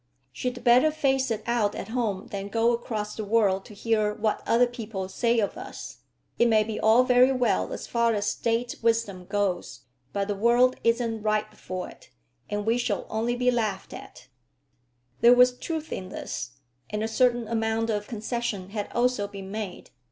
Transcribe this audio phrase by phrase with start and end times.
[0.31, 4.41] "She'd better face it out at home than go across the world to hear what
[4.47, 5.99] other people say of us.
[6.39, 10.75] It may be all very well as far as state wisdom goes; but the world
[10.83, 12.09] isn't ripe for it,
[12.49, 14.27] and we shall only be laughed at."
[15.19, 16.53] There was truth in this,
[16.89, 19.91] and a certain amount of concession had also been made.